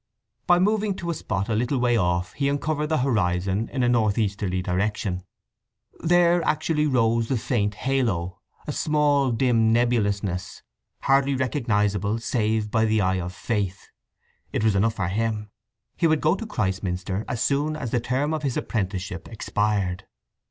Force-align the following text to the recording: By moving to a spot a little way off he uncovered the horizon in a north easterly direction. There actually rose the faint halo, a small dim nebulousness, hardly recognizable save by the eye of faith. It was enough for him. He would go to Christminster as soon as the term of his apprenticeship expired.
By 0.47 0.57
moving 0.57 0.95
to 0.95 1.11
a 1.11 1.13
spot 1.13 1.47
a 1.47 1.53
little 1.53 1.77
way 1.77 1.95
off 1.95 2.33
he 2.33 2.49
uncovered 2.49 2.89
the 2.89 2.97
horizon 3.05 3.69
in 3.71 3.83
a 3.83 3.87
north 3.87 4.17
easterly 4.17 4.59
direction. 4.59 5.23
There 5.99 6.43
actually 6.43 6.87
rose 6.87 7.27
the 7.27 7.37
faint 7.37 7.75
halo, 7.75 8.39
a 8.65 8.71
small 8.71 9.29
dim 9.31 9.71
nebulousness, 9.71 10.63
hardly 11.01 11.35
recognizable 11.35 12.17
save 12.17 12.71
by 12.71 12.85
the 12.85 12.99
eye 12.99 13.19
of 13.19 13.31
faith. 13.31 13.89
It 14.51 14.63
was 14.63 14.73
enough 14.73 14.95
for 14.95 15.07
him. 15.07 15.51
He 15.95 16.07
would 16.07 16.19
go 16.19 16.33
to 16.33 16.47
Christminster 16.47 17.23
as 17.27 17.43
soon 17.43 17.75
as 17.75 17.91
the 17.91 17.99
term 17.99 18.33
of 18.33 18.41
his 18.41 18.57
apprenticeship 18.57 19.27
expired. 19.27 20.07